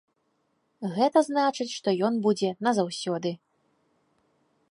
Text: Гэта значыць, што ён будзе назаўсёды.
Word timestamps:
Гэта 0.95 1.19
значыць, 1.27 1.67
што 1.79 1.89
ён 2.09 2.13
будзе 2.25 2.49
назаўсёды. 2.67 3.31